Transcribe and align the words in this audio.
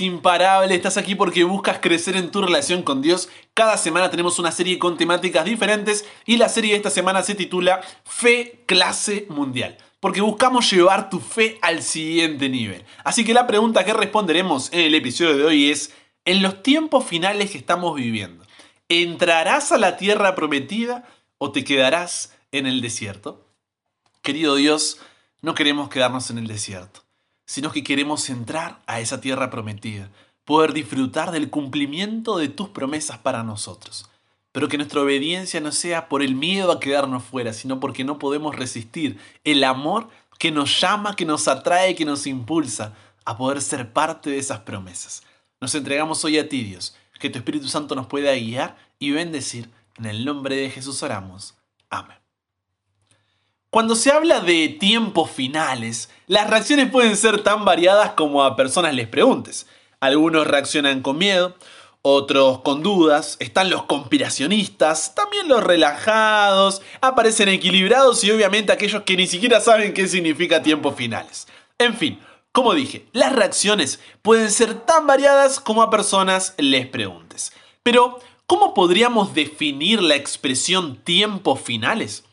imparable. 0.00 0.74
Estás 0.74 0.96
aquí 0.96 1.14
porque 1.14 1.44
buscas 1.44 1.78
crecer 1.80 2.16
en 2.16 2.30
tu 2.30 2.42
relación 2.42 2.82
con 2.82 3.02
Dios. 3.02 3.28
Cada 3.54 3.76
semana 3.76 4.10
tenemos 4.10 4.38
una 4.38 4.52
serie 4.52 4.78
con 4.78 4.96
temáticas 4.96 5.44
diferentes 5.44 6.04
y 6.26 6.36
la 6.36 6.48
serie 6.48 6.72
de 6.72 6.76
esta 6.78 6.90
semana 6.90 7.22
se 7.22 7.34
titula 7.34 7.80
Fe 8.04 8.62
Clase 8.66 9.26
Mundial. 9.28 9.78
Porque 10.00 10.20
buscamos 10.20 10.70
llevar 10.70 11.10
tu 11.10 11.20
fe 11.20 11.58
al 11.62 11.82
siguiente 11.82 12.48
nivel. 12.48 12.84
Así 13.04 13.24
que 13.24 13.34
la 13.34 13.46
pregunta 13.46 13.84
que 13.84 13.92
responderemos 13.92 14.72
en 14.72 14.80
el 14.80 14.94
episodio 14.94 15.36
de 15.36 15.44
hoy 15.44 15.70
es, 15.70 15.92
en 16.24 16.42
los 16.42 16.62
tiempos 16.62 17.04
finales 17.04 17.50
que 17.50 17.58
estamos 17.58 17.94
viviendo, 17.94 18.44
¿entrarás 18.88 19.72
a 19.72 19.78
la 19.78 19.96
tierra 19.96 20.34
prometida 20.34 21.04
o 21.38 21.52
te 21.52 21.64
quedarás 21.64 22.34
en 22.52 22.66
el 22.66 22.80
desierto? 22.80 23.46
Querido 24.22 24.54
Dios, 24.54 24.98
no 25.42 25.54
queremos 25.54 25.88
quedarnos 25.90 26.30
en 26.30 26.38
el 26.38 26.46
desierto 26.46 27.09
sino 27.50 27.72
que 27.72 27.82
queremos 27.82 28.30
entrar 28.30 28.80
a 28.86 29.00
esa 29.00 29.20
tierra 29.20 29.50
prometida, 29.50 30.08
poder 30.44 30.72
disfrutar 30.72 31.32
del 31.32 31.50
cumplimiento 31.50 32.38
de 32.38 32.48
tus 32.48 32.68
promesas 32.68 33.18
para 33.18 33.42
nosotros. 33.42 34.08
Pero 34.52 34.68
que 34.68 34.76
nuestra 34.76 35.00
obediencia 35.00 35.60
no 35.60 35.72
sea 35.72 36.08
por 36.08 36.22
el 36.22 36.36
miedo 36.36 36.70
a 36.70 36.78
quedarnos 36.78 37.24
fuera, 37.24 37.52
sino 37.52 37.80
porque 37.80 38.04
no 38.04 38.20
podemos 38.20 38.54
resistir 38.54 39.18
el 39.42 39.64
amor 39.64 40.06
que 40.38 40.52
nos 40.52 40.80
llama, 40.80 41.16
que 41.16 41.24
nos 41.24 41.48
atrae, 41.48 41.96
que 41.96 42.04
nos 42.04 42.28
impulsa 42.28 42.94
a 43.24 43.36
poder 43.36 43.60
ser 43.62 43.92
parte 43.92 44.30
de 44.30 44.38
esas 44.38 44.60
promesas. 44.60 45.24
Nos 45.60 45.74
entregamos 45.74 46.24
hoy 46.24 46.38
a 46.38 46.48
ti, 46.48 46.62
Dios, 46.62 46.94
que 47.18 47.30
tu 47.30 47.38
Espíritu 47.38 47.66
Santo 47.66 47.96
nos 47.96 48.06
pueda 48.06 48.32
guiar 48.32 48.76
y 49.00 49.10
bendecir. 49.10 49.68
En 49.98 50.06
el 50.06 50.24
nombre 50.24 50.54
de 50.54 50.70
Jesús 50.70 51.02
oramos. 51.02 51.56
Amén. 51.90 52.19
Cuando 53.70 53.94
se 53.94 54.10
habla 54.10 54.40
de 54.40 54.68
tiempos 54.68 55.30
finales, 55.30 56.10
las 56.26 56.50
reacciones 56.50 56.90
pueden 56.90 57.16
ser 57.16 57.44
tan 57.44 57.64
variadas 57.64 58.14
como 58.14 58.42
a 58.42 58.56
personas 58.56 58.94
les 58.94 59.06
preguntes. 59.06 59.68
Algunos 60.00 60.48
reaccionan 60.48 61.02
con 61.02 61.18
miedo, 61.18 61.54
otros 62.02 62.62
con 62.62 62.82
dudas, 62.82 63.36
están 63.38 63.70
los 63.70 63.84
conspiracionistas, 63.84 65.14
también 65.14 65.46
los 65.46 65.62
relajados, 65.62 66.82
aparecen 67.00 67.48
equilibrados 67.48 68.24
y 68.24 68.32
obviamente 68.32 68.72
aquellos 68.72 69.04
que 69.04 69.16
ni 69.16 69.28
siquiera 69.28 69.60
saben 69.60 69.94
qué 69.94 70.08
significa 70.08 70.64
tiempos 70.64 70.96
finales. 70.96 71.46
En 71.78 71.94
fin, 71.94 72.18
como 72.50 72.74
dije, 72.74 73.06
las 73.12 73.32
reacciones 73.32 74.00
pueden 74.22 74.50
ser 74.50 74.74
tan 74.80 75.06
variadas 75.06 75.60
como 75.60 75.84
a 75.84 75.90
personas 75.90 76.54
les 76.58 76.88
preguntes. 76.88 77.52
Pero, 77.84 78.18
¿cómo 78.48 78.74
podríamos 78.74 79.32
definir 79.32 80.02
la 80.02 80.16
expresión 80.16 80.96
tiempos 80.96 81.60
finales? 81.60 82.24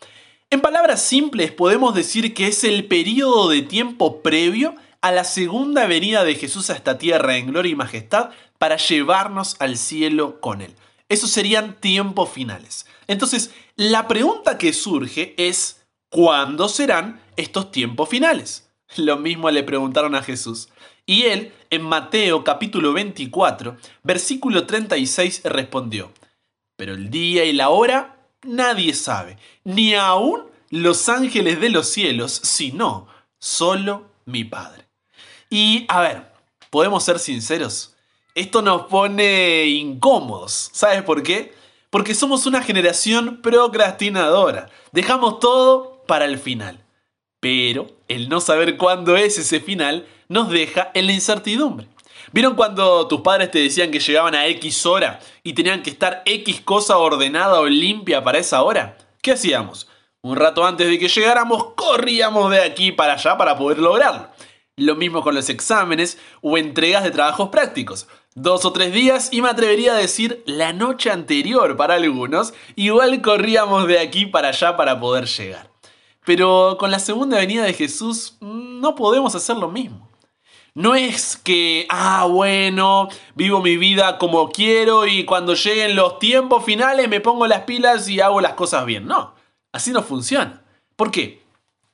En 0.50 0.62
palabras 0.62 1.02
simples 1.02 1.52
podemos 1.52 1.94
decir 1.94 2.34
que 2.34 2.48
es 2.48 2.64
el 2.64 2.86
periodo 2.86 3.50
de 3.50 3.64
tiempo 3.64 4.22
previo 4.22 4.76
a 5.02 5.12
la 5.12 5.26
segunda 5.26 5.88
venida 5.88 6.24
de 6.24 6.36
Jesús 6.36 6.70
a 6.70 6.74
esta 6.74 6.98
tierra 6.98 7.36
en 7.36 7.48
gloria 7.48 7.74
y 7.74 7.76
majestad 7.76 8.30
para 8.58 8.78
llevarnos 8.78 9.58
al 9.60 9.78
cielo 9.78 10.40
con 10.40 10.62
Él. 10.62 10.74
Esos 11.10 11.32
serían 11.32 11.76
tiempos 11.82 12.30
finales. 12.30 12.86
Entonces, 13.08 13.52
la 13.76 14.08
pregunta 14.08 14.58
que 14.58 14.72
surge 14.72 15.36
es, 15.38 15.86
¿cuándo 16.10 16.70
serán 16.70 17.20
estos 17.36 17.70
tiempos 17.70 18.08
finales? 18.08 18.70
Lo 18.96 19.18
mismo 19.18 19.52
le 19.52 19.64
preguntaron 19.64 20.16
a 20.16 20.24
Jesús. 20.24 20.70
Y 21.06 21.24
él, 21.24 21.54
en 21.70 21.82
Mateo 21.82 22.46
capítulo 22.46 22.94
24, 22.94 23.76
versículo 24.04 24.66
36, 24.66 25.42
respondió, 25.44 26.14
pero 26.78 26.94
el 26.94 27.10
día 27.10 27.44
y 27.44 27.52
la 27.52 27.68
hora 27.68 28.17
nadie 28.48 28.94
sabe, 28.94 29.38
ni 29.64 29.94
aún 29.94 30.44
los 30.70 31.10
ángeles 31.10 31.60
de 31.60 31.70
los 31.70 31.88
cielos, 31.88 32.42
sino 32.44 33.08
solo 33.40 34.06
mi 34.26 34.44
Padre. 34.44 34.88
Y 35.50 35.86
a 35.88 36.02
ver, 36.02 36.32
podemos 36.70 37.04
ser 37.04 37.20
sinceros, 37.20 37.96
esto 38.36 38.62
nos 38.62 38.84
pone 38.88 39.66
incómodos. 39.66 40.70
¿Sabes 40.72 41.02
por 41.02 41.24
qué? 41.24 41.54
Porque 41.90 42.14
somos 42.14 42.46
una 42.46 42.62
generación 42.62 43.42
procrastinadora. 43.42 44.70
Dejamos 44.92 45.40
todo 45.40 46.04
para 46.06 46.26
el 46.26 46.38
final. 46.38 46.84
Pero 47.40 47.88
el 48.08 48.30
no 48.30 48.40
saber 48.40 48.78
cuándo 48.78 49.16
es 49.18 49.40
ese 49.40 49.60
final 49.60 50.08
nos 50.28 50.50
deja 50.50 50.92
en 50.94 51.08
la 51.08 51.14
incertidumbre. 51.14 51.88
¿Vieron 52.34 52.56
cuando 52.56 53.08
tus 53.08 53.22
padres 53.22 53.52
te 53.52 53.60
decían 53.60 53.90
que 53.90 54.00
llegaban 54.00 54.36
a 54.36 54.48
X 54.48 54.86
hora 54.86 55.20
y 55.44 55.54
tenían 55.54 55.82
que 55.82 55.90
estar 55.90 56.24
X 56.26 56.60
cosa 56.62 56.98
ordenada 56.98 57.62
o 57.62 57.68
limpia 57.68 58.24
para 58.24 58.38
esa 58.38 58.62
hora? 58.64 58.98
¿Qué 59.22 59.32
hacíamos? 59.32 59.88
Un 60.22 60.36
rato 60.36 60.66
antes 60.66 60.88
de 60.88 61.00
que 61.00 61.08
llegáramos, 61.08 61.74
corríamos 61.76 62.52
de 62.52 62.62
aquí 62.62 62.92
para 62.92 63.14
allá 63.14 63.38
para 63.38 63.58
poder 63.58 63.80
lograrlo. 63.80 64.28
Lo 64.76 64.96
mismo 64.96 65.24
con 65.24 65.36
los 65.36 65.50
exámenes 65.50 66.18
o 66.42 66.58
entregas 66.58 67.04
de 67.04 67.12
trabajos 67.12 67.48
prácticos. 67.48 68.08
Dos 68.36 68.66
o 68.66 68.74
tres 68.74 68.92
días 68.92 69.30
y 69.32 69.42
me 69.42 69.50
atrevería 69.50 69.94
a 69.94 69.98
decir 69.98 70.44
la 70.46 70.74
noche 70.74 71.10
anterior 71.10 71.78
para 71.78 71.96
algunos, 71.96 72.54
igual 72.76 73.22
corríamos 73.22 73.88
de 73.88 74.00
aquí 74.00 74.26
para 74.26 74.50
allá 74.50 74.76
para 74.76 75.00
poder 75.00 75.28
llegar. 75.28 75.72
Pero 76.26 76.76
con 76.78 76.92
la 76.92 77.00
segunda 77.00 77.38
venida 77.38 77.64
de 77.64 77.74
Jesús 77.74 78.36
mm, 78.42 78.82
no 78.82 78.96
podemos 78.96 79.34
hacer 79.34 79.56
lo 79.56 79.70
mismo. 79.70 80.10
No 80.78 80.94
es 80.94 81.38
que, 81.38 81.88
ah, 81.90 82.28
bueno, 82.30 83.10
vivo 83.34 83.64
mi 83.64 83.78
vida 83.78 84.20
como 84.20 84.52
quiero 84.52 85.08
y 85.08 85.26
cuando 85.26 85.56
lleguen 85.56 85.96
los 85.96 86.20
tiempos 86.20 86.64
finales 86.66 87.10
me 87.10 87.20
pongo 87.20 87.48
las 87.48 87.62
pilas 87.62 88.08
y 88.08 88.20
hago 88.20 88.42
las 88.42 88.54
cosas 88.54 88.86
bien. 88.86 89.08
No, 89.08 89.34
así 89.72 89.90
no 89.90 90.04
funciona. 90.04 90.62
¿Por 90.96 91.10
qué? 91.10 91.42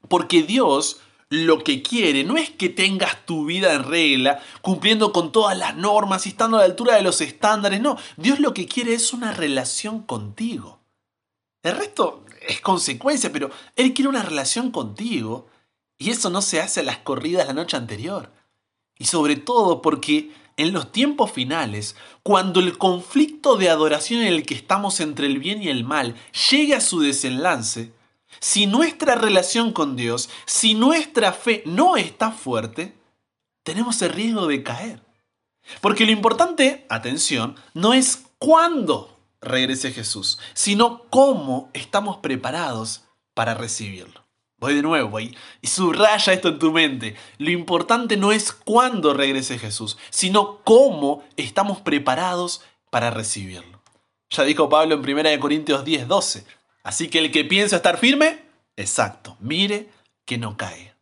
Porque 0.10 0.44
Dios 0.44 1.00
lo 1.30 1.64
que 1.64 1.82
quiere 1.82 2.26
no 2.26 2.36
es 2.36 2.50
que 2.50 2.68
tengas 2.68 3.26
tu 3.26 3.46
vida 3.46 3.74
en 3.74 3.86
regla, 3.86 4.42
cumpliendo 4.62 5.14
con 5.14 5.32
todas 5.32 5.58
las 5.58 5.78
normas 5.78 6.26
y 6.26 6.30
estando 6.30 6.58
a 6.58 6.60
la 6.60 6.66
altura 6.66 6.96
de 6.96 7.04
los 7.04 7.22
estándares. 7.22 7.80
No, 7.80 7.96
Dios 8.18 8.42
lo 8.42 8.54
que 8.54 8.68
quiere 8.68 8.94
es 8.94 9.14
una 9.14 9.32
relación 9.32 10.02
contigo. 10.02 10.82
El 11.62 11.78
resto 11.78 12.26
es 12.46 12.60
consecuencia, 12.60 13.32
pero 13.32 13.50
Él 13.78 13.94
quiere 13.94 14.10
una 14.10 14.24
relación 14.24 14.72
contigo. 14.72 15.48
Y 15.98 16.10
eso 16.10 16.30
no 16.30 16.42
se 16.42 16.60
hace 16.60 16.82
a 16.82 16.84
las 16.84 16.98
corridas 16.98 17.48
la 17.48 17.54
noche 17.54 17.78
anterior. 17.78 18.43
Y 18.98 19.06
sobre 19.06 19.36
todo 19.36 19.82
porque 19.82 20.32
en 20.58 20.72
los 20.72 20.92
tiempos 20.92 21.32
finales, 21.32 21.96
cuando 22.22 22.60
el 22.60 22.78
conflicto 22.78 23.56
de 23.58 23.70
adoración 23.70 24.22
en 24.22 24.28
el 24.28 24.46
que 24.46 24.54
estamos 24.54 25.00
entre 25.00 25.28
el 25.28 25.40
bien 25.40 25.64
y 25.64 25.70
el 25.70 25.84
mal 25.84 26.16
llegue 26.50 26.76
a 26.76 26.82
su 26.82 27.00
desenlace, 27.00 27.92
si 28.40 28.68
nuestra 28.68 29.16
relación 29.16 29.72
con 29.74 29.96
Dios, 29.96 30.30
si 30.46 30.74
nuestra 30.74 31.34
fe 31.34 31.64
no 31.66 31.98
está 31.98 32.32
fuerte, 32.32 32.96
tenemos 33.64 34.02
el 34.02 34.10
riesgo 34.10 34.48
de 34.48 34.64
caer. 34.64 35.02
Porque 35.82 36.06
lo 36.06 36.12
importante, 36.12 36.86
atención, 36.90 37.56
no 37.74 37.94
es 37.94 38.24
cuándo 38.38 39.18
regrese 39.42 39.92
Jesús, 39.92 40.40
sino 40.54 41.04
cómo 41.10 41.70
estamos 41.74 42.18
preparados 42.18 43.04
para 43.34 43.54
recibirlo. 43.54 44.23
Voy 44.64 44.76
de 44.76 44.82
nuevo, 44.82 45.20
y 45.20 45.36
subraya 45.64 46.32
esto 46.32 46.48
en 46.48 46.58
tu 46.58 46.72
mente. 46.72 47.18
Lo 47.38 47.52
importante 47.52 48.16
no 48.16 48.32
es 48.32 48.54
cuándo 48.54 49.14
regrese 49.14 49.60
Jesús, 49.60 49.98
sino 50.10 50.60
cómo 50.64 51.22
estamos 51.36 51.82
preparados 51.82 52.62
para 52.90 53.12
recibirlo. 53.12 53.82
Ya 54.30 54.46
dijo 54.46 54.70
Pablo 54.70 54.96
en 54.96 55.02
1 55.02 55.40
Corintios 55.42 55.84
10, 55.84 56.08
12. 56.08 56.46
Así 56.82 57.10
que 57.10 57.20
el 57.20 57.30
que 57.30 57.44
piensa 57.44 57.76
estar 57.76 57.98
firme, 57.98 58.40
exacto, 58.78 59.36
mire 59.42 59.90
que 60.24 60.38
no 60.38 60.56
cae. 60.56 60.96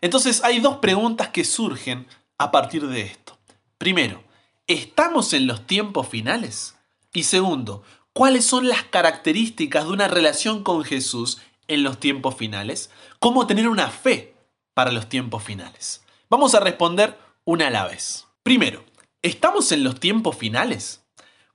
Entonces 0.00 0.42
hay 0.42 0.58
dos 0.58 0.78
preguntas 0.78 1.28
que 1.28 1.44
surgen 1.44 2.08
a 2.36 2.50
partir 2.50 2.84
de 2.88 3.02
esto. 3.02 3.38
Primero, 3.78 4.24
¿estamos 4.66 5.34
en 5.34 5.46
los 5.46 5.68
tiempos 5.68 6.08
finales? 6.08 6.74
Y 7.12 7.22
segundo, 7.22 7.84
¿cuáles 8.12 8.44
son 8.44 8.68
las 8.68 8.82
características 8.82 9.84
de 9.84 9.92
una 9.92 10.08
relación 10.08 10.64
con 10.64 10.82
Jesús 10.82 11.38
en 11.68 11.82
los 11.82 11.98
tiempos 11.98 12.36
finales? 12.36 12.90
¿Cómo 13.18 13.46
tener 13.46 13.68
una 13.68 13.88
fe 13.88 14.34
para 14.74 14.92
los 14.92 15.08
tiempos 15.08 15.42
finales? 15.42 16.04
Vamos 16.28 16.54
a 16.54 16.60
responder 16.60 17.18
una 17.44 17.68
a 17.68 17.70
la 17.70 17.86
vez. 17.86 18.26
Primero, 18.42 18.84
¿estamos 19.22 19.72
en 19.72 19.84
los 19.84 20.00
tiempos 20.00 20.36
finales? 20.36 21.04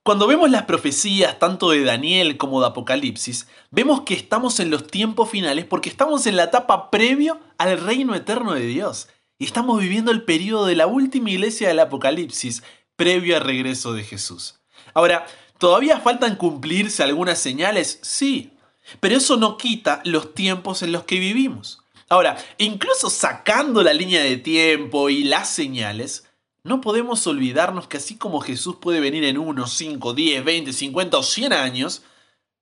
Cuando 0.04 0.28
vemos 0.28 0.50
las 0.50 0.64
profecías 0.64 1.38
tanto 1.38 1.70
de 1.70 1.84
Daniel 1.84 2.38
como 2.38 2.62
de 2.62 2.68
Apocalipsis, 2.68 3.48
vemos 3.70 4.02
que 4.02 4.14
estamos 4.14 4.60
en 4.60 4.72
los 4.72 4.88
tiempos 4.88 5.30
finales 5.30 5.66
porque 5.66 5.90
estamos 5.90 6.26
en 6.26 6.36
la 6.36 6.46
etapa 6.46 6.90
previo 6.90 7.40
al 7.58 7.80
reino 7.80 8.16
eterno 8.16 8.54
de 8.54 8.66
Dios. 8.66 9.10
Y 9.38 9.46
estamos 9.46 9.80
viviendo 9.80 10.12
el 10.12 10.24
periodo 10.24 10.66
de 10.66 10.76
la 10.76 10.88
última 10.88 11.30
iglesia 11.30 11.68
del 11.68 11.80
Apocalipsis, 11.80 12.64
previo 12.96 13.38
al 13.38 13.44
regreso 13.44 13.94
de 13.94 14.04
Jesús. 14.04 14.60
Ahora, 14.94 15.26
¿todavía 15.58 16.00
faltan 16.00 16.36
cumplirse 16.36 17.04
algunas 17.04 17.40
señales? 17.40 18.00
Sí, 18.02 18.52
pero 19.00 19.16
eso 19.16 19.38
no 19.38 19.58
quita 19.58 20.02
los 20.06 20.34
tiempos 20.34 20.82
en 20.82 20.92
los 20.92 21.04
que 21.04 21.20
vivimos. 21.20 21.80
Ahora, 22.10 22.38
incluso 22.58 23.10
sacando 23.10 23.84
la 23.84 23.94
línea 23.94 24.24
de 24.24 24.38
tiempo 24.38 25.10
y 25.10 25.24
las 25.24 25.50
señales, 25.50 26.26
no 26.64 26.82
podemos 26.82 27.26
olvidarnos 27.28 27.88
que 27.88 27.98
así 27.98 28.18
como 28.18 28.42
Jesús 28.42 28.78
puede 28.82 29.00
venir 29.00 29.24
en 29.24 29.38
unos 29.38 29.74
5, 29.74 30.14
10, 30.14 30.44
20, 30.44 30.74
50 30.74 31.18
o 31.18 31.24
100 31.24 31.54
años, 31.54 32.04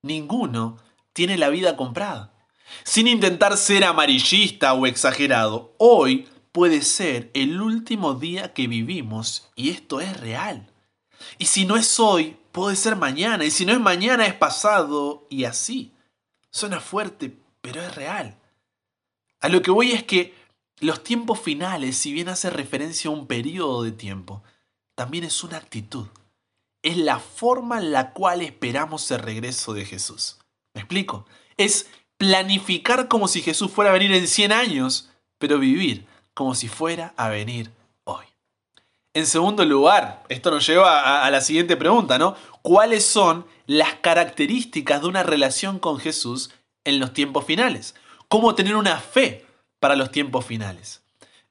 ninguno 0.01 0.77
tiene 1.13 1.37
la 1.37 1.49
vida 1.49 1.75
comprada. 1.77 2.33
Sin 2.83 3.07
intentar 3.07 3.57
ser 3.57 3.85
amarillista 3.85 4.73
o 4.73 4.85
exagerado, 4.85 5.73
hoy 5.77 6.27
puede 6.51 6.81
ser 6.81 7.31
el 7.33 7.61
último 7.61 8.15
día 8.15 8.53
que 8.53 8.67
vivimos 8.67 9.49
y 9.55 9.69
esto 9.69 10.01
es 10.01 10.19
real. 10.19 10.69
Y 11.37 11.45
si 11.45 11.65
no 11.65 11.77
es 11.77 11.99
hoy, 11.99 12.37
puede 12.51 12.75
ser 12.75 12.95
mañana. 12.95 13.45
Y 13.45 13.51
si 13.51 13.65
no 13.65 13.73
es 13.73 13.79
mañana, 13.79 14.25
es 14.25 14.33
pasado 14.33 15.27
y 15.29 15.45
así. 15.45 15.93
Suena 16.51 16.79
fuerte, 16.79 17.37
pero 17.61 17.81
es 17.81 17.95
real. 17.95 18.37
A 19.39 19.49
lo 19.49 19.61
que 19.61 19.71
voy 19.71 19.91
es 19.91 20.03
que 20.03 20.33
los 20.79 21.03
tiempos 21.03 21.39
finales, 21.39 21.97
si 21.97 22.13
bien 22.13 22.29
hace 22.29 22.49
referencia 22.49 23.09
a 23.09 23.13
un 23.13 23.27
periodo 23.27 23.83
de 23.83 23.91
tiempo, 23.91 24.43
también 24.95 25.23
es 25.23 25.43
una 25.43 25.57
actitud. 25.57 26.07
Es 26.81 26.97
la 26.97 27.19
forma 27.19 27.79
en 27.79 27.91
la 27.91 28.13
cual 28.13 28.41
esperamos 28.41 29.09
el 29.11 29.19
regreso 29.19 29.73
de 29.73 29.85
Jesús. 29.85 30.39
¿Me 30.73 30.81
explico? 30.81 31.25
Es 31.57 31.87
planificar 32.17 33.07
como 33.07 33.27
si 33.27 33.41
Jesús 33.41 33.71
fuera 33.71 33.91
a 33.91 33.93
venir 33.93 34.11
en 34.13 34.27
100 34.27 34.51
años, 34.51 35.09
pero 35.37 35.59
vivir 35.59 36.07
como 36.33 36.55
si 36.55 36.67
fuera 36.67 37.13
a 37.17 37.29
venir. 37.29 37.71
En 39.17 39.25
segundo 39.25 39.65
lugar, 39.65 40.21
esto 40.29 40.51
nos 40.51 40.67
lleva 40.67 41.25
a, 41.25 41.31
la 41.31 41.41
siguiente 41.41 41.75
pregunta, 41.75 42.19
¿no? 42.19 42.35
¿Cuáles 42.61 43.03
son 43.03 43.47
las 43.65 43.95
características 43.95 45.01
de 45.01 45.07
una 45.07 45.23
relación 45.23 45.79
con 45.79 45.97
Jesús 45.97 46.51
en 46.83 46.99
los 46.99 47.13
tiempos 47.13 47.43
finales? 47.43 47.95
¿Cómo 48.27 48.53
tener 48.53 48.75
una 48.75 48.97
fe 48.97 49.43
para 49.79 49.95
los 49.95 50.11
tiempos 50.11 50.45
finales? 50.45 51.01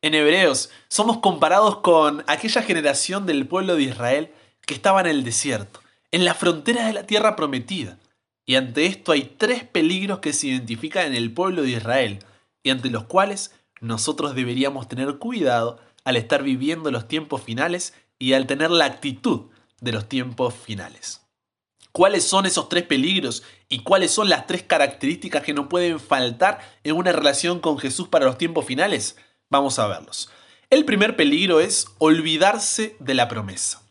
En 0.01 0.15
Hebreos 0.15 0.71
somos 0.87 1.19
comparados 1.19 1.79
con 1.79 2.23
aquella 2.29 2.63
generación 2.63 3.27
del 3.27 3.49
pueblo 3.49 3.75
de 3.75 3.83
Israel 3.83 4.31
que 4.65 4.75
estaba 4.75 5.01
en 5.01 5.09
el 5.09 5.25
desierto, 5.25 5.81
en 6.13 6.25
la 6.25 6.35
frontera 6.35 6.87
de 6.87 6.93
la 6.93 7.03
tierra 7.03 7.35
prometida. 7.35 7.99
Y 8.45 8.55
ante 8.55 8.87
esto 8.87 9.11
hay 9.11 9.23
tres 9.23 9.65
peligros 9.65 10.21
que 10.21 10.33
se 10.33 10.47
identifican 10.47 11.07
en 11.07 11.17
el 11.17 11.33
pueblo 11.33 11.63
de 11.63 11.71
Israel 11.71 12.21
y 12.63 12.71
ante 12.71 12.91
los 12.91 13.07
cuales 13.07 13.57
nosotros 13.81 14.37
deberíamos 14.37 14.87
tener 14.87 15.17
cuidado 15.17 15.81
al 16.07 16.17
estar 16.17 16.45
viviendo 16.45 16.91
los 16.93 17.09
tiempos 17.09 17.43
finales 17.43 17.93
y 18.19 18.33
al 18.35 18.47
tener 18.47 18.71
la 18.71 18.85
actitud 18.85 19.51
de 19.81 19.93
los 19.93 20.09
tiempos 20.09 20.55
finales. 20.55 21.21
¿Cuáles 21.91 22.25
son 22.25 22.47
esos 22.47 22.69
tres 22.69 22.85
peligros 22.85 23.43
y 23.69 23.81
cuáles 23.81 24.13
son 24.13 24.29
las 24.29 24.47
tres 24.47 24.63
características 24.63 25.43
que 25.43 25.53
no 25.53 25.69
pueden 25.69 25.99
faltar 25.99 26.61
en 26.85 26.95
una 26.95 27.11
relación 27.11 27.59
con 27.59 27.77
Jesús 27.79 28.07
para 28.07 28.25
los 28.25 28.39
tiempos 28.39 28.65
finales? 28.65 29.17
Vamos 29.51 29.81
a 29.81 29.89
verlos. 29.89 30.31
El 30.71 30.85
primer 30.85 31.17
peligro 31.17 31.59
es 31.59 31.89
olvidarse 31.99 32.97
de 33.01 33.15
la 33.15 33.27
promesa. 33.27 33.83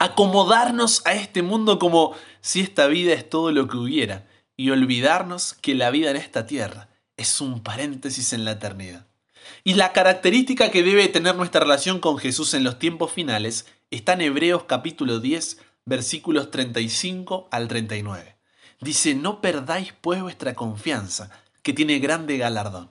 Acomodarnos 0.00 1.06
a 1.06 1.14
este 1.14 1.42
mundo 1.42 1.78
como 1.78 2.16
si 2.40 2.60
esta 2.60 2.88
vida 2.88 3.12
es 3.12 3.30
todo 3.30 3.52
lo 3.52 3.68
que 3.68 3.76
hubiera 3.76 4.26
y 4.56 4.70
olvidarnos 4.70 5.54
que 5.54 5.76
la 5.76 5.90
vida 5.90 6.10
en 6.10 6.16
esta 6.16 6.44
tierra 6.46 6.88
es 7.16 7.40
un 7.40 7.62
paréntesis 7.62 8.32
en 8.32 8.44
la 8.44 8.52
eternidad. 8.52 9.06
Y 9.64 9.74
la 9.74 9.92
característica 9.92 10.70
que 10.70 10.82
debe 10.82 11.08
tener 11.08 11.34
nuestra 11.34 11.60
relación 11.60 12.00
con 12.00 12.18
Jesús 12.18 12.54
en 12.54 12.64
los 12.64 12.78
tiempos 12.78 13.12
finales 13.12 13.66
está 13.90 14.14
en 14.14 14.22
Hebreos 14.22 14.64
capítulo 14.64 15.20
10, 15.20 15.58
versículos 15.84 16.50
35 16.50 17.48
al 17.50 17.68
39. 17.68 18.36
Dice, 18.80 19.14
no 19.14 19.40
perdáis 19.40 19.94
pues 20.00 20.20
vuestra 20.20 20.54
confianza, 20.54 21.30
que 21.62 21.72
tiene 21.72 21.98
grande 21.98 22.36
galardón, 22.36 22.90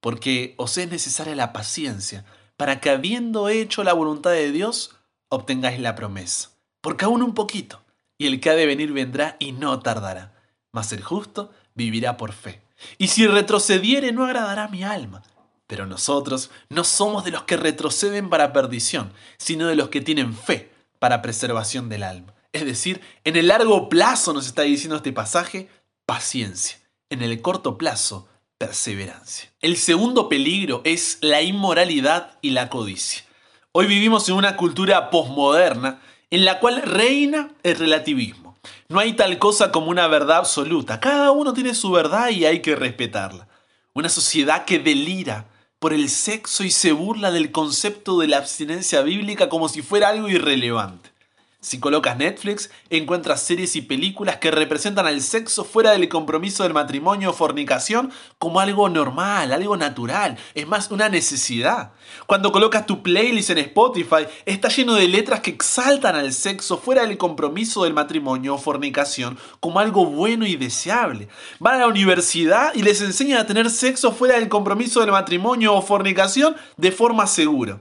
porque 0.00 0.54
os 0.56 0.78
es 0.78 0.88
necesaria 0.90 1.34
la 1.34 1.52
paciencia, 1.52 2.24
para 2.56 2.80
que 2.80 2.90
habiendo 2.90 3.48
hecho 3.48 3.84
la 3.84 3.92
voluntad 3.92 4.30
de 4.30 4.52
Dios, 4.52 4.96
obtengáis 5.28 5.80
la 5.80 5.94
promesa. 5.94 6.50
Porque 6.80 7.04
aún 7.04 7.22
un 7.22 7.34
poquito, 7.34 7.82
y 8.16 8.26
el 8.26 8.40
que 8.40 8.50
ha 8.50 8.54
de 8.54 8.66
venir 8.66 8.92
vendrá 8.92 9.36
y 9.38 9.52
no 9.52 9.80
tardará, 9.80 10.34
mas 10.72 10.92
el 10.92 11.02
justo 11.02 11.50
vivirá 11.74 12.16
por 12.16 12.32
fe. 12.32 12.62
Y 12.98 13.08
si 13.08 13.26
retrocediere 13.26 14.12
no 14.12 14.24
agradará 14.24 14.68
mi 14.68 14.84
alma. 14.84 15.22
Pero 15.66 15.86
nosotros 15.86 16.50
no 16.68 16.84
somos 16.84 17.24
de 17.24 17.30
los 17.30 17.42
que 17.42 17.56
retroceden 17.56 18.30
para 18.30 18.52
perdición, 18.52 19.12
sino 19.36 19.66
de 19.66 19.76
los 19.76 19.88
que 19.88 20.00
tienen 20.00 20.34
fe 20.34 20.70
para 20.98 21.22
preservación 21.22 21.88
del 21.88 22.02
alma. 22.02 22.34
Es 22.52 22.64
decir, 22.64 23.00
en 23.24 23.36
el 23.36 23.48
largo 23.48 23.88
plazo 23.88 24.32
nos 24.32 24.46
está 24.46 24.62
diciendo 24.62 24.96
este 24.96 25.12
pasaje, 25.12 25.68
paciencia. 26.06 26.78
En 27.10 27.22
el 27.22 27.40
corto 27.42 27.78
plazo, 27.78 28.28
perseverancia. 28.58 29.52
El 29.60 29.76
segundo 29.76 30.28
peligro 30.28 30.80
es 30.84 31.18
la 31.20 31.42
inmoralidad 31.42 32.38
y 32.40 32.50
la 32.50 32.68
codicia. 32.68 33.24
Hoy 33.72 33.86
vivimos 33.86 34.28
en 34.28 34.36
una 34.36 34.56
cultura 34.56 35.10
posmoderna 35.10 36.00
en 36.30 36.44
la 36.44 36.58
cual 36.60 36.82
reina 36.82 37.50
el 37.62 37.76
relativismo. 37.76 38.56
No 38.88 38.98
hay 38.98 39.12
tal 39.12 39.38
cosa 39.38 39.70
como 39.70 39.90
una 39.90 40.08
verdad 40.08 40.38
absoluta. 40.38 41.00
Cada 41.00 41.30
uno 41.30 41.52
tiene 41.52 41.74
su 41.74 41.90
verdad 41.90 42.30
y 42.30 42.46
hay 42.46 42.62
que 42.62 42.74
respetarla. 42.74 43.48
Una 43.92 44.08
sociedad 44.08 44.64
que 44.64 44.78
delira 44.78 45.46
por 45.86 45.94
el 45.94 46.10
sexo 46.10 46.64
y 46.64 46.72
se 46.72 46.90
burla 46.90 47.30
del 47.30 47.52
concepto 47.52 48.18
de 48.18 48.26
la 48.26 48.38
abstinencia 48.38 49.02
bíblica 49.02 49.48
como 49.48 49.68
si 49.68 49.82
fuera 49.82 50.08
algo 50.08 50.28
irrelevante. 50.28 51.10
Si 51.58 51.80
colocas 51.80 52.18
Netflix, 52.18 52.70
encuentras 52.90 53.42
series 53.42 53.76
y 53.76 53.80
películas 53.80 54.36
que 54.36 54.50
representan 54.50 55.06
al 55.06 55.22
sexo 55.22 55.64
fuera 55.64 55.92
del 55.92 56.08
compromiso 56.08 56.62
del 56.62 56.74
matrimonio 56.74 57.30
o 57.30 57.32
fornicación 57.32 58.12
como 58.38 58.60
algo 58.60 58.88
normal, 58.90 59.52
algo 59.52 59.76
natural, 59.76 60.36
es 60.54 60.68
más, 60.68 60.90
una 60.90 61.08
necesidad. 61.08 61.92
Cuando 62.26 62.52
colocas 62.52 62.86
tu 62.86 63.02
playlist 63.02 63.50
en 63.50 63.58
Spotify, 63.58 64.26
está 64.44 64.68
lleno 64.68 64.94
de 64.94 65.08
letras 65.08 65.40
que 65.40 65.50
exaltan 65.50 66.14
al 66.14 66.34
sexo 66.34 66.76
fuera 66.76 67.06
del 67.06 67.16
compromiso 67.16 67.84
del 67.84 67.94
matrimonio 67.94 68.54
o 68.54 68.58
fornicación 68.58 69.38
como 69.58 69.80
algo 69.80 70.06
bueno 70.06 70.46
y 70.46 70.56
deseable. 70.56 71.28
Van 71.58 71.76
a 71.76 71.78
la 71.78 71.88
universidad 71.88 72.74
y 72.74 72.82
les 72.82 73.00
enseñan 73.00 73.38
a 73.38 73.46
tener 73.46 73.70
sexo 73.70 74.12
fuera 74.12 74.34
del 74.38 74.48
compromiso 74.48 75.00
del 75.00 75.10
matrimonio 75.10 75.74
o 75.74 75.82
fornicación 75.82 76.54
de 76.76 76.92
forma 76.92 77.26
segura. 77.26 77.80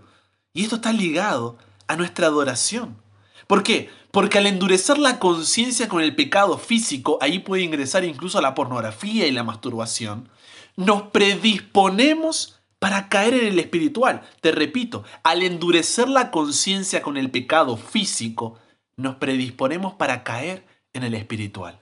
Y 0.54 0.64
esto 0.64 0.78
está 0.78 0.94
ligado 0.94 1.58
a 1.88 1.98
nuestra 1.98 2.28
adoración. 2.28 3.05
¿Por 3.48 3.64
qué? 3.64 3.90
Porque 4.12 4.38
al 4.38 4.48
endurecer 4.48 4.98
la 4.98 5.20
conciencia 5.20 5.88
con 5.88 6.02
el 6.02 6.16
pecado 6.16 6.58
físico, 6.58 7.18
ahí 7.22 7.40
puede 7.40 7.64
ingresar 7.64 8.04
incluso 8.04 8.42
la 8.42 8.56
pornografía 8.56 9.28
y 9.28 9.32
la 9.32 9.44
masturbación, 9.44 10.30
nos 10.76 11.04
predisponemos 11.04 12.60
para 12.80 13.10
caer 13.10 13.34
en 13.34 13.48
el 13.48 13.60
espiritual. 13.60 14.22
Te 14.42 14.52
repito, 14.52 15.04
al 15.24 15.44
endurecer 15.44 16.08
la 16.10 16.32
conciencia 16.32 17.02
con 17.02 17.18
el 17.18 17.32
pecado 17.32 17.78
físico, 17.78 18.60
nos 18.98 19.16
predisponemos 19.16 19.94
para 19.94 20.24
caer 20.24 20.66
en 20.94 21.04
el 21.04 21.14
espiritual, 21.14 21.82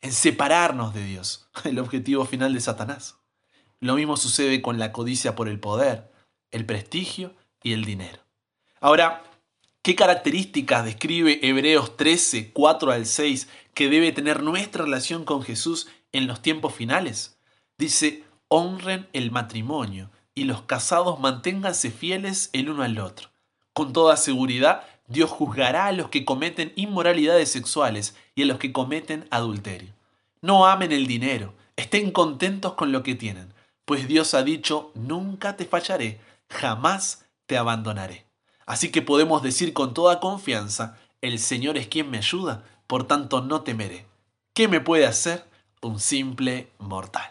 en 0.00 0.12
separarnos 0.12 0.94
de 0.94 1.04
Dios, 1.04 1.48
el 1.64 1.78
objetivo 1.78 2.24
final 2.24 2.54
de 2.54 2.60
Satanás. 2.60 3.16
Lo 3.80 3.94
mismo 3.94 4.16
sucede 4.16 4.62
con 4.62 4.78
la 4.78 4.92
codicia 4.92 5.34
por 5.34 5.48
el 5.48 5.60
poder, 5.60 6.10
el 6.50 6.64
prestigio 6.64 7.34
y 7.62 7.72
el 7.72 7.84
dinero. 7.84 8.20
Ahora, 8.80 9.22
¿Qué 9.84 9.94
características 9.94 10.82
describe 10.86 11.40
Hebreos 11.42 11.98
13, 11.98 12.52
4 12.54 12.90
al 12.90 13.04
6 13.04 13.50
que 13.74 13.90
debe 13.90 14.12
tener 14.12 14.42
nuestra 14.42 14.84
relación 14.84 15.26
con 15.26 15.42
Jesús 15.42 15.88
en 16.12 16.26
los 16.26 16.40
tiempos 16.40 16.74
finales? 16.74 17.36
Dice, 17.76 18.24
honren 18.48 19.06
el 19.12 19.30
matrimonio 19.30 20.10
y 20.34 20.44
los 20.44 20.62
casados 20.62 21.20
manténganse 21.20 21.90
fieles 21.90 22.48
el 22.54 22.70
uno 22.70 22.82
al 22.82 22.98
otro. 22.98 23.28
Con 23.74 23.92
toda 23.92 24.16
seguridad, 24.16 24.86
Dios 25.06 25.28
juzgará 25.28 25.84
a 25.84 25.92
los 25.92 26.08
que 26.08 26.24
cometen 26.24 26.72
inmoralidades 26.76 27.50
sexuales 27.50 28.16
y 28.34 28.44
a 28.44 28.46
los 28.46 28.56
que 28.56 28.72
cometen 28.72 29.28
adulterio. 29.30 29.92
No 30.40 30.66
amen 30.66 30.92
el 30.92 31.06
dinero, 31.06 31.52
estén 31.76 32.10
contentos 32.10 32.72
con 32.72 32.90
lo 32.90 33.02
que 33.02 33.16
tienen, 33.16 33.52
pues 33.84 34.08
Dios 34.08 34.32
ha 34.32 34.42
dicho, 34.44 34.92
nunca 34.94 35.58
te 35.58 35.66
fallaré, 35.66 36.20
jamás 36.48 37.26
te 37.44 37.58
abandonaré. 37.58 38.24
Así 38.66 38.90
que 38.90 39.02
podemos 39.02 39.42
decir 39.42 39.72
con 39.72 39.94
toda 39.94 40.20
confianza, 40.20 40.98
el 41.20 41.38
Señor 41.38 41.78
es 41.78 41.88
quien 41.88 42.10
me 42.10 42.18
ayuda, 42.18 42.64
por 42.86 43.06
tanto 43.06 43.40
no 43.40 43.62
temeré. 43.62 44.06
¿Qué 44.52 44.68
me 44.68 44.80
puede 44.80 45.06
hacer 45.06 45.44
un 45.80 46.00
simple 46.00 46.70
mortal? 46.78 47.30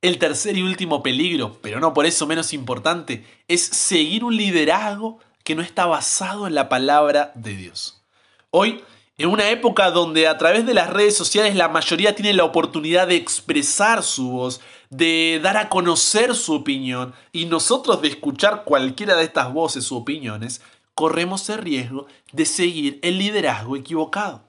El 0.00 0.18
tercer 0.18 0.56
y 0.56 0.62
último 0.62 1.02
peligro, 1.02 1.58
pero 1.62 1.80
no 1.80 1.94
por 1.94 2.06
eso 2.06 2.26
menos 2.26 2.52
importante, 2.52 3.24
es 3.48 3.62
seguir 3.62 4.24
un 4.24 4.36
liderazgo 4.36 5.18
que 5.44 5.54
no 5.54 5.62
está 5.62 5.86
basado 5.86 6.46
en 6.46 6.54
la 6.54 6.68
palabra 6.68 7.32
de 7.34 7.56
Dios. 7.56 8.02
Hoy 8.50 8.82
en 9.18 9.28
una 9.28 9.50
época 9.50 9.90
donde 9.90 10.26
a 10.26 10.38
través 10.38 10.66
de 10.66 10.74
las 10.74 10.90
redes 10.90 11.16
sociales 11.16 11.54
la 11.54 11.68
mayoría 11.68 12.14
tiene 12.14 12.32
la 12.32 12.44
oportunidad 12.44 13.06
de 13.06 13.16
expresar 13.16 14.02
su 14.02 14.30
voz, 14.30 14.60
de 14.92 15.40
dar 15.42 15.56
a 15.56 15.70
conocer 15.70 16.34
su 16.34 16.52
opinión 16.52 17.14
y 17.32 17.46
nosotros 17.46 18.02
de 18.02 18.08
escuchar 18.08 18.64
cualquiera 18.64 19.16
de 19.16 19.24
estas 19.24 19.50
voces 19.50 19.90
u 19.90 19.96
opiniones, 19.96 20.60
corremos 20.94 21.48
el 21.48 21.58
riesgo 21.58 22.06
de 22.32 22.44
seguir 22.44 22.98
el 23.02 23.18
liderazgo 23.18 23.76
equivocado. 23.76 24.44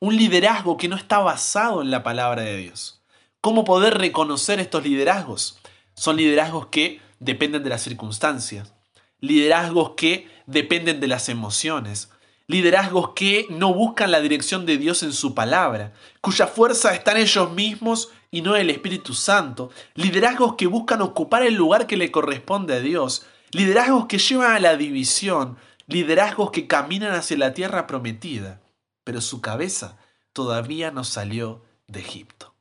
Un 0.00 0.16
liderazgo 0.16 0.78
que 0.78 0.88
no 0.88 0.96
está 0.96 1.18
basado 1.18 1.82
en 1.82 1.90
la 1.90 2.02
palabra 2.02 2.40
de 2.40 2.56
Dios. 2.56 3.02
¿Cómo 3.42 3.64
poder 3.64 3.98
reconocer 3.98 4.60
estos 4.60 4.82
liderazgos? 4.82 5.58
Son 5.92 6.16
liderazgos 6.16 6.68
que 6.68 7.02
dependen 7.20 7.62
de 7.62 7.68
las 7.68 7.82
circunstancias, 7.82 8.72
liderazgos 9.20 9.90
que 9.94 10.26
dependen 10.46 11.00
de 11.00 11.08
las 11.08 11.28
emociones, 11.28 12.08
liderazgos 12.46 13.10
que 13.10 13.46
no 13.50 13.74
buscan 13.74 14.10
la 14.10 14.22
dirección 14.22 14.64
de 14.64 14.78
Dios 14.78 15.02
en 15.02 15.12
su 15.12 15.34
palabra, 15.34 15.92
cuya 16.22 16.46
fuerza 16.46 16.94
está 16.94 17.12
en 17.12 17.18
ellos 17.18 17.52
mismos 17.52 18.08
y 18.32 18.40
no 18.40 18.56
en 18.56 18.62
el 18.62 18.70
Espíritu 18.70 19.12
Santo, 19.12 19.70
liderazgos 19.94 20.54
que 20.56 20.66
buscan 20.66 21.02
ocupar 21.02 21.44
el 21.44 21.54
lugar 21.54 21.86
que 21.86 21.98
le 21.98 22.10
corresponde 22.10 22.74
a 22.74 22.80
Dios, 22.80 23.26
liderazgos 23.52 24.06
que 24.06 24.18
llevan 24.18 24.56
a 24.56 24.58
la 24.58 24.76
división, 24.76 25.58
liderazgos 25.86 26.50
que 26.50 26.66
caminan 26.66 27.12
hacia 27.12 27.36
la 27.36 27.52
tierra 27.52 27.86
prometida, 27.86 28.62
pero 29.04 29.20
su 29.20 29.42
cabeza 29.42 29.98
todavía 30.32 30.90
no 30.90 31.04
salió 31.04 31.62
de 31.86 32.00
Egipto. 32.00 32.54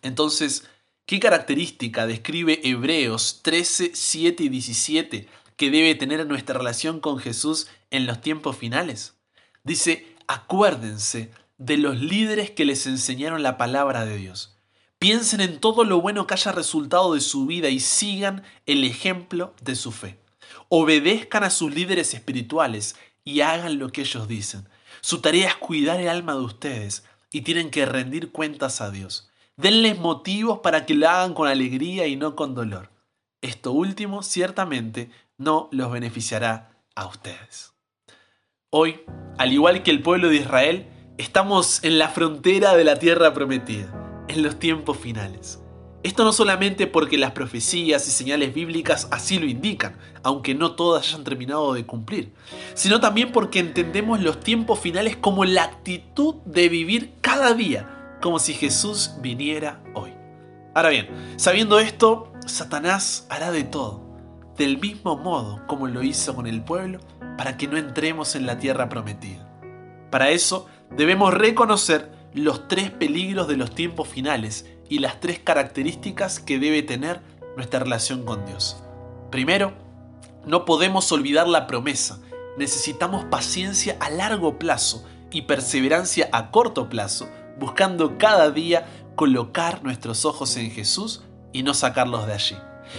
Entonces, 0.00 0.66
¿qué 1.04 1.20
característica 1.20 2.06
describe 2.06 2.60
Hebreos 2.64 3.40
13, 3.42 3.90
7 3.94 4.44
y 4.44 4.48
17 4.48 5.28
que 5.56 5.70
debe 5.70 5.94
tener 5.96 6.26
nuestra 6.26 6.56
relación 6.56 7.00
con 7.00 7.18
Jesús 7.18 7.68
en 7.90 8.06
los 8.06 8.22
tiempos 8.22 8.56
finales? 8.56 9.18
Dice, 9.64 10.16
acuérdense 10.28 11.30
de 11.58 11.76
los 11.76 12.00
líderes 12.00 12.50
que 12.50 12.64
les 12.64 12.86
enseñaron 12.86 13.42
la 13.42 13.58
palabra 13.58 14.06
de 14.06 14.16
Dios. 14.16 14.57
Piensen 14.98 15.40
en 15.40 15.60
todo 15.60 15.84
lo 15.84 16.00
bueno 16.00 16.26
que 16.26 16.34
haya 16.34 16.50
resultado 16.50 17.14
de 17.14 17.20
su 17.20 17.46
vida 17.46 17.68
y 17.68 17.78
sigan 17.78 18.42
el 18.66 18.82
ejemplo 18.84 19.54
de 19.62 19.76
su 19.76 19.92
fe. 19.92 20.18
Obedezcan 20.68 21.44
a 21.44 21.50
sus 21.50 21.72
líderes 21.72 22.14
espirituales 22.14 22.96
y 23.24 23.42
hagan 23.42 23.78
lo 23.78 23.90
que 23.90 24.00
ellos 24.00 24.26
dicen. 24.26 24.68
Su 25.00 25.20
tarea 25.20 25.48
es 25.48 25.54
cuidar 25.54 26.00
el 26.00 26.08
alma 26.08 26.32
de 26.32 26.40
ustedes 26.40 27.04
y 27.30 27.42
tienen 27.42 27.70
que 27.70 27.86
rendir 27.86 28.32
cuentas 28.32 28.80
a 28.80 28.90
Dios. 28.90 29.30
Denles 29.56 29.98
motivos 29.98 30.60
para 30.60 30.84
que 30.84 30.94
lo 30.94 31.08
hagan 31.08 31.34
con 31.34 31.48
alegría 31.48 32.06
y 32.06 32.16
no 32.16 32.34
con 32.34 32.54
dolor. 32.54 32.90
Esto 33.40 33.72
último 33.72 34.22
ciertamente 34.22 35.10
no 35.36 35.68
los 35.70 35.92
beneficiará 35.92 36.72
a 36.96 37.06
ustedes. 37.06 37.72
Hoy, 38.70 39.00
al 39.38 39.52
igual 39.52 39.82
que 39.82 39.92
el 39.92 40.02
pueblo 40.02 40.28
de 40.28 40.36
Israel, 40.36 40.88
estamos 41.18 41.82
en 41.84 41.98
la 41.98 42.08
frontera 42.08 42.76
de 42.76 42.84
la 42.84 42.98
tierra 42.98 43.32
prometida, 43.32 43.97
en 44.28 44.42
los 44.42 44.58
tiempos 44.58 44.96
finales. 44.96 45.60
Esto 46.04 46.22
no 46.22 46.32
solamente 46.32 46.86
porque 46.86 47.18
las 47.18 47.32
profecías 47.32 48.06
y 48.06 48.12
señales 48.12 48.54
bíblicas 48.54 49.08
así 49.10 49.38
lo 49.38 49.46
indican, 49.46 49.96
aunque 50.22 50.54
no 50.54 50.76
todas 50.76 51.08
hayan 51.08 51.24
terminado 51.24 51.74
de 51.74 51.86
cumplir, 51.86 52.32
sino 52.74 53.00
también 53.00 53.32
porque 53.32 53.58
entendemos 53.58 54.20
los 54.20 54.38
tiempos 54.38 54.78
finales 54.78 55.16
como 55.16 55.44
la 55.44 55.64
actitud 55.64 56.36
de 56.44 56.68
vivir 56.68 57.14
cada 57.20 57.52
día, 57.52 58.16
como 58.22 58.38
si 58.38 58.54
Jesús 58.54 59.14
viniera 59.20 59.82
hoy. 59.94 60.12
Ahora 60.72 60.90
bien, 60.90 61.08
sabiendo 61.36 61.80
esto, 61.80 62.32
Satanás 62.46 63.26
hará 63.28 63.50
de 63.50 63.64
todo, 63.64 64.00
del 64.56 64.78
mismo 64.78 65.16
modo 65.16 65.66
como 65.66 65.88
lo 65.88 66.04
hizo 66.04 66.32
con 66.36 66.46
el 66.46 66.62
pueblo, 66.62 67.00
para 67.36 67.56
que 67.56 67.66
no 67.66 67.76
entremos 67.76 68.36
en 68.36 68.46
la 68.46 68.58
tierra 68.58 68.88
prometida. 68.88 69.48
Para 70.10 70.30
eso 70.30 70.68
debemos 70.96 71.34
reconocer 71.34 72.12
los 72.34 72.68
tres 72.68 72.90
peligros 72.90 73.48
de 73.48 73.56
los 73.56 73.74
tiempos 73.74 74.08
finales 74.08 74.66
y 74.88 74.98
las 74.98 75.20
tres 75.20 75.38
características 75.38 76.40
que 76.40 76.58
debe 76.58 76.82
tener 76.82 77.20
nuestra 77.56 77.80
relación 77.80 78.24
con 78.24 78.44
Dios. 78.46 78.82
Primero, 79.30 79.72
no 80.46 80.64
podemos 80.64 81.10
olvidar 81.12 81.48
la 81.48 81.66
promesa. 81.66 82.20
Necesitamos 82.56 83.24
paciencia 83.26 83.96
a 84.00 84.10
largo 84.10 84.58
plazo 84.58 85.04
y 85.30 85.42
perseverancia 85.42 86.28
a 86.32 86.50
corto 86.50 86.88
plazo, 86.88 87.28
buscando 87.58 88.18
cada 88.18 88.50
día 88.50 88.86
colocar 89.14 89.82
nuestros 89.82 90.24
ojos 90.24 90.56
en 90.56 90.70
Jesús 90.70 91.22
y 91.52 91.62
no 91.62 91.74
sacarlos 91.74 92.26
de 92.26 92.32
allí. 92.32 92.56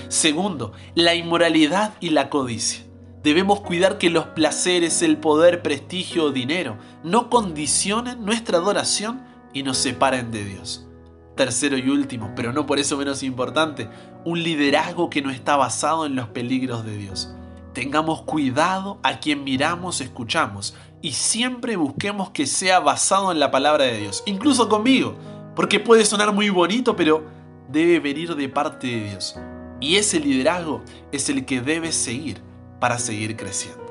Segundo, 0.09 0.73
la 0.95 1.15
inmoralidad 1.15 1.93
y 1.99 2.09
la 2.09 2.29
codicia. 2.29 2.88
Debemos 3.23 3.59
cuidar 3.59 3.97
que 3.97 4.09
los 4.09 4.27
placeres, 4.27 5.01
el 5.01 5.17
poder, 5.17 5.61
prestigio 5.61 6.25
o 6.25 6.31
dinero 6.31 6.77
no 7.03 7.29
condicionen 7.29 8.23
nuestra 8.23 8.59
adoración 8.59 9.21
y 9.53 9.63
nos 9.63 9.77
separen 9.77 10.31
de 10.31 10.45
Dios. 10.45 10.87
Tercero 11.35 11.77
y 11.77 11.89
último, 11.89 12.31
pero 12.33 12.53
no 12.53 12.65
por 12.65 12.79
eso 12.79 12.95
menos 12.97 13.21
importante, 13.23 13.89
un 14.23 14.41
liderazgo 14.41 15.09
que 15.09 15.21
no 15.21 15.31
está 15.31 15.57
basado 15.57 16.05
en 16.05 16.15
los 16.15 16.29
peligros 16.29 16.85
de 16.85 16.95
Dios. 16.95 17.33
Tengamos 17.73 18.21
cuidado 18.21 18.99
a 19.03 19.19
quien 19.19 19.43
miramos, 19.43 19.99
escuchamos 19.99 20.75
y 21.01 21.11
siempre 21.11 21.75
busquemos 21.75 22.29
que 22.29 22.45
sea 22.45 22.79
basado 22.79 23.33
en 23.33 23.39
la 23.39 23.51
palabra 23.51 23.83
de 23.83 23.99
Dios, 23.99 24.23
incluso 24.27 24.69
conmigo, 24.69 25.15
porque 25.57 25.81
puede 25.81 26.05
sonar 26.05 26.33
muy 26.33 26.49
bonito, 26.49 26.95
pero 26.95 27.25
debe 27.69 27.99
venir 27.99 28.35
de 28.35 28.47
parte 28.47 28.87
de 28.87 29.09
Dios. 29.09 29.35
Y 29.81 29.97
ese 29.97 30.21
liderazgo 30.21 30.83
es 31.11 31.29
el 31.29 31.45
que 31.45 31.61
debes 31.61 31.95
seguir 31.95 32.48
para 32.79 32.97
seguir 32.99 33.35
creciendo. 33.35 33.85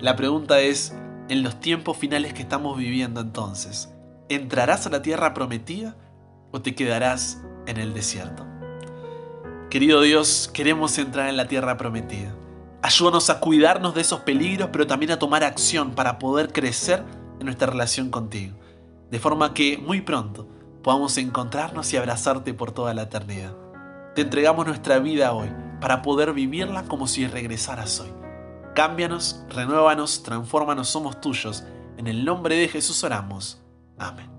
La 0.00 0.16
pregunta 0.16 0.60
es, 0.60 0.94
en 1.28 1.42
los 1.42 1.60
tiempos 1.60 1.96
finales 1.96 2.34
que 2.34 2.42
estamos 2.42 2.76
viviendo 2.76 3.20
entonces, 3.20 3.92
¿entrarás 4.28 4.86
a 4.86 4.90
la 4.90 5.02
tierra 5.02 5.34
prometida 5.34 5.96
o 6.50 6.60
te 6.60 6.74
quedarás 6.74 7.42
en 7.66 7.78
el 7.78 7.94
desierto? 7.94 8.46
Querido 9.70 10.02
Dios, 10.02 10.50
queremos 10.52 10.98
entrar 10.98 11.28
en 11.28 11.36
la 11.36 11.48
tierra 11.48 11.76
prometida. 11.76 12.34
Ayúdanos 12.82 13.30
a 13.30 13.40
cuidarnos 13.40 13.94
de 13.94 14.00
esos 14.00 14.20
peligros, 14.20 14.70
pero 14.72 14.86
también 14.86 15.12
a 15.12 15.18
tomar 15.18 15.44
acción 15.44 15.94
para 15.94 16.18
poder 16.18 16.52
crecer 16.52 17.04
en 17.38 17.46
nuestra 17.46 17.68
relación 17.68 18.10
contigo. 18.10 18.56
De 19.10 19.18
forma 19.18 19.54
que 19.54 19.78
muy 19.78 20.00
pronto 20.00 20.48
podamos 20.82 21.16
encontrarnos 21.16 21.92
y 21.92 21.96
abrazarte 21.96 22.52
por 22.54 22.72
toda 22.72 22.92
la 22.92 23.02
eternidad. 23.02 23.54
Te 24.14 24.22
entregamos 24.22 24.66
nuestra 24.66 24.98
vida 24.98 25.32
hoy 25.32 25.48
para 25.82 26.00
poder 26.00 26.32
vivirla 26.32 26.84
como 26.84 27.08
si 27.08 27.26
regresaras 27.26 27.98
hoy. 27.98 28.12
Cámbianos, 28.72 29.44
renuévanos, 29.50 30.22
transfórmanos, 30.22 30.88
somos 30.88 31.20
tuyos. 31.20 31.64
En 31.98 32.06
el 32.06 32.24
nombre 32.24 32.54
de 32.54 32.68
Jesús 32.68 33.02
oramos. 33.02 33.60
Amén. 33.98 34.30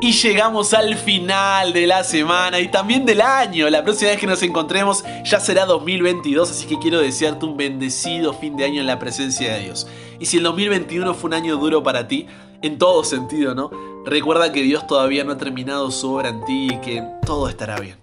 Y 0.00 0.12
llegamos 0.12 0.72
al 0.72 0.94
final 0.94 1.72
de 1.72 1.86
la 1.86 2.04
semana 2.04 2.60
y 2.60 2.68
también 2.68 3.04
del 3.04 3.20
año. 3.20 3.68
La 3.68 3.82
próxima 3.82 4.12
vez 4.12 4.20
que 4.20 4.26
nos 4.26 4.42
encontremos 4.42 5.04
ya 5.24 5.40
será 5.40 5.66
2022, 5.66 6.50
así 6.50 6.66
que 6.66 6.78
quiero 6.78 7.00
desearte 7.00 7.44
un 7.44 7.56
bendecido 7.56 8.32
fin 8.32 8.56
de 8.56 8.64
año 8.64 8.80
en 8.80 8.86
la 8.86 8.98
presencia 8.98 9.54
de 9.54 9.64
Dios. 9.64 9.86
Y 10.20 10.26
si 10.26 10.36
el 10.36 10.44
2021 10.44 11.12
fue 11.14 11.28
un 11.28 11.34
año 11.34 11.56
duro 11.56 11.82
para 11.82 12.06
ti, 12.08 12.26
en 12.62 12.78
todo 12.78 13.04
sentido, 13.04 13.54
¿no? 13.54 13.70
Recuerda 14.04 14.52
que 14.52 14.62
Dios 14.62 14.86
todavía 14.86 15.24
no 15.24 15.32
ha 15.32 15.36
terminado 15.38 15.90
su 15.90 16.12
obra 16.12 16.28
en 16.28 16.44
ti 16.44 16.68
y 16.72 16.80
que 16.80 17.02
todo 17.24 17.48
estará 17.48 17.78
bien. 17.80 17.96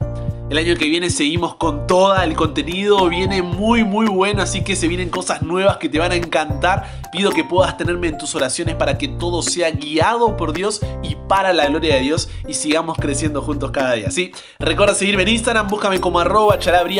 El 0.53 0.59
año 0.59 0.75
que 0.75 0.85
viene 0.87 1.09
seguimos 1.09 1.55
con 1.55 1.87
todo 1.87 2.15
el 2.21 2.35
contenido, 2.35 3.09
viene 3.09 3.41
muy 3.41 3.83
muy 3.83 4.05
bueno, 4.05 4.43
así 4.43 4.63
que 4.63 4.75
se 4.75 4.87
vienen 4.87 5.09
cosas 5.09 5.41
nuevas 5.41 5.77
que 5.77 5.89
te 5.89 5.97
van 5.97 6.11
a 6.11 6.15
encantar. 6.15 7.01
Pido 7.11 7.31
que 7.31 7.43
puedas 7.43 7.75
tenerme 7.75 8.09
en 8.09 8.19
tus 8.19 8.35
oraciones 8.35 8.75
para 8.75 8.99
que 8.99 9.07
todo 9.07 9.41
sea 9.41 9.71
guiado 9.71 10.37
por 10.37 10.53
Dios 10.53 10.79
y 11.01 11.15
para 11.27 11.53
la 11.53 11.65
gloria 11.65 11.95
de 11.95 12.01
Dios 12.01 12.29
y 12.47 12.53
sigamos 12.53 12.99
creciendo 12.99 13.41
juntos 13.41 13.71
cada 13.71 13.93
día. 13.93 14.11
¿sí? 14.11 14.31
Recuerda 14.59 14.93
seguirme 14.93 15.23
en 15.23 15.29
Instagram, 15.29 15.67
búscame 15.69 15.99
como 15.99 16.19
arroba 16.19 16.59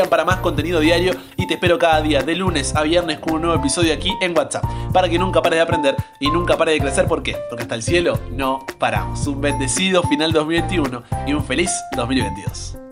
para 0.10 0.26
más 0.26 0.38
contenido 0.38 0.80
diario 0.80 1.14
y 1.38 1.46
te 1.46 1.54
espero 1.54 1.78
cada 1.78 2.02
día 2.02 2.24
de 2.24 2.34
lunes 2.34 2.76
a 2.76 2.82
viernes 2.82 3.20
con 3.20 3.36
un 3.36 3.44
nuevo 3.44 3.60
episodio 3.60 3.94
aquí 3.94 4.12
en 4.20 4.36
WhatsApp 4.36 4.66
para 4.92 5.08
que 5.08 5.20
nunca 5.20 5.44
pare 5.44 5.58
de 5.58 5.62
aprender 5.62 5.96
y 6.20 6.32
nunca 6.32 6.58
pare 6.58 6.72
de 6.72 6.80
crecer. 6.80 7.06
¿Por 7.06 7.22
qué? 7.22 7.38
Porque 7.52 7.62
hasta 7.62 7.76
el 7.76 7.84
cielo 7.84 8.20
no 8.32 8.66
paramos. 8.80 9.28
Un 9.28 9.42
bendecido 9.42 10.02
final 10.02 10.32
2021 10.32 11.04
y 11.28 11.34
un 11.34 11.46
feliz 11.46 11.70
2022. 11.96 12.83